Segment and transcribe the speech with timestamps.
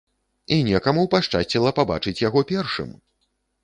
[0.55, 3.01] І некаму пашчасціла пабачыць яго першым!